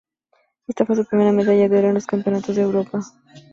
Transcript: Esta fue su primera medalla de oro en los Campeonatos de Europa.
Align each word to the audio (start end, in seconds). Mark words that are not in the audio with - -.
Esta 0.65 0.83
fue 0.83 0.95
su 0.95 1.05
primera 1.05 1.31
medalla 1.31 1.69
de 1.69 1.77
oro 1.77 1.89
en 1.89 1.93
los 1.93 2.07
Campeonatos 2.07 2.55
de 2.55 2.63
Europa. 2.63 3.01